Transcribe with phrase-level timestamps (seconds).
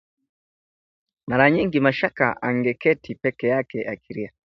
[1.29, 4.31] Mara nyingi Mashaka angeketi peke yake akilia